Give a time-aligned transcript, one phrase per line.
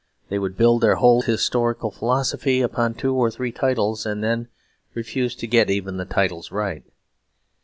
[0.29, 4.47] They would build their whole historical philosophy upon two or three titles, and then
[4.95, 6.81] refuse to get even the titles right.